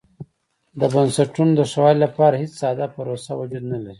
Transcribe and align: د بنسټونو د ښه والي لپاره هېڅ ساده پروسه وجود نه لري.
د 0.79 0.81
بنسټونو 0.93 1.51
د 1.57 1.61
ښه 1.71 1.79
والي 1.83 1.99
لپاره 2.05 2.35
هېڅ 2.43 2.51
ساده 2.61 2.85
پروسه 2.95 3.31
وجود 3.41 3.63
نه 3.71 3.77
لري. 3.83 3.89